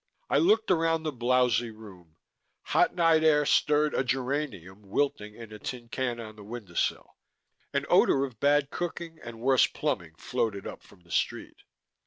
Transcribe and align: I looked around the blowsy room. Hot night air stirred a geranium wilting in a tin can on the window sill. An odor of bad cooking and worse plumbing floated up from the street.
I 0.31 0.39
looked 0.39 0.71
around 0.71 1.03
the 1.03 1.11
blowsy 1.11 1.69
room. 1.69 2.15
Hot 2.63 2.95
night 2.95 3.23
air 3.23 3.45
stirred 3.45 3.93
a 3.93 4.03
geranium 4.03 4.81
wilting 4.89 5.35
in 5.35 5.53
a 5.53 5.59
tin 5.59 5.89
can 5.89 6.19
on 6.19 6.35
the 6.37 6.43
window 6.43 6.73
sill. 6.73 7.17
An 7.71 7.85
odor 7.87 8.25
of 8.25 8.39
bad 8.39 8.71
cooking 8.71 9.19
and 9.23 9.39
worse 9.41 9.67
plumbing 9.67 10.15
floated 10.15 10.65
up 10.65 10.81
from 10.81 11.01
the 11.01 11.11
street. 11.11 11.57